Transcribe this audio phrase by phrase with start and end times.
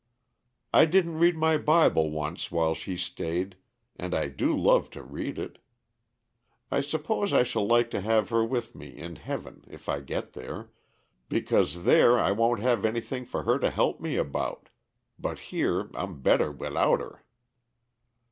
[0.73, 3.55] I didn't read my Bible once while she staid,
[3.95, 5.59] and I do love to read it.
[6.71, 10.33] I suppose I shall like to have her with me in heaven, if I get
[10.33, 10.71] there,
[11.29, 14.69] because there I won't have anything for her to help me about,
[15.19, 17.23] but here 'I'm better midout' her."